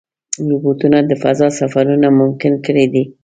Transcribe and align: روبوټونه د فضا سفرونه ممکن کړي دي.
روبوټونه 0.49 0.97
د 1.09 1.11
فضا 1.23 1.47
سفرونه 1.59 2.07
ممکن 2.19 2.53
کړي 2.65 2.85
دي. 2.93 3.03